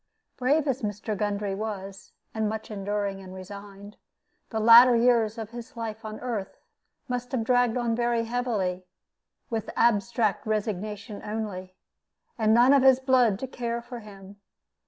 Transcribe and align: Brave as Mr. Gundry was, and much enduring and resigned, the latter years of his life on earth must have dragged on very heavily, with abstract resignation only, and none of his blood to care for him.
Brave 0.35 0.67
as 0.67 0.81
Mr. 0.81 1.15
Gundry 1.15 1.53
was, 1.53 2.11
and 2.33 2.49
much 2.49 2.71
enduring 2.71 3.21
and 3.21 3.35
resigned, 3.35 3.97
the 4.49 4.59
latter 4.59 4.95
years 4.95 5.37
of 5.37 5.51
his 5.51 5.77
life 5.77 6.03
on 6.03 6.19
earth 6.21 6.57
must 7.07 7.31
have 7.33 7.43
dragged 7.43 7.77
on 7.77 7.95
very 7.95 8.23
heavily, 8.23 8.87
with 9.51 9.69
abstract 9.75 10.47
resignation 10.47 11.21
only, 11.23 11.75
and 12.35 12.51
none 12.51 12.73
of 12.73 12.81
his 12.81 12.99
blood 12.99 13.37
to 13.37 13.47
care 13.47 13.79
for 13.79 13.99
him. 13.99 14.37